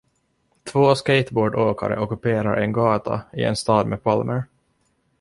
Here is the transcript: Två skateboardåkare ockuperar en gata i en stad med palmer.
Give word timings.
Två 0.63 0.95
skateboardåkare 0.95 1.99
ockuperar 1.99 2.57
en 2.57 2.71
gata 2.73 3.21
i 3.33 3.43
en 3.43 3.55
stad 3.55 3.87
med 3.87 4.03
palmer. 4.03 4.43